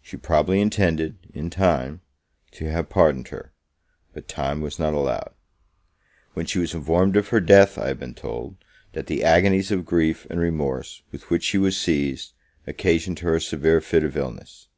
She 0.00 0.16
probably 0.16 0.60
intended, 0.60 1.18
in 1.34 1.50
time, 1.50 2.00
to 2.52 2.70
have 2.70 2.88
pardoned 2.88 3.26
her; 3.30 3.52
but 4.12 4.28
time 4.28 4.60
was 4.60 4.78
not 4.78 4.94
allowed. 4.94 5.32
When 6.34 6.46
she 6.46 6.60
was 6.60 6.72
informed 6.72 7.16
of 7.16 7.30
her 7.30 7.40
death, 7.40 7.76
I 7.76 7.88
have 7.88 7.98
been 7.98 8.14
told, 8.14 8.58
that 8.92 9.08
the 9.08 9.24
agonies 9.24 9.72
of 9.72 9.84
grief 9.84 10.24
and 10.30 10.38
remorse, 10.38 11.02
with 11.10 11.30
which 11.30 11.42
she 11.42 11.58
was 11.58 11.76
seized, 11.76 12.32
occasioned 12.64 13.18
her 13.18 13.34
a 13.34 13.40
severe 13.40 13.80
fit 13.80 14.04
of 14.04 14.16
illness. 14.16 14.68